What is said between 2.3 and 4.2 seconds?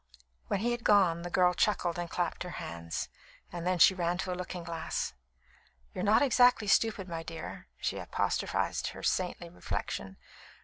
her hands. Then she ran